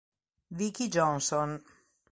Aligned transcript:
Vickie 0.49 0.89
Johnson 0.89 1.61